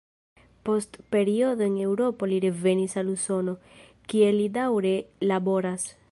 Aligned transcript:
Post 0.67 0.95
periodo 1.15 1.61
en 1.67 1.75
Eŭropo 1.87 2.29
li 2.31 2.39
revenis 2.45 2.97
al 3.01 3.11
Usono, 3.15 3.55
kie 4.13 4.31
li 4.39 4.51
daŭre 4.57 4.95
laboras. 5.33 5.91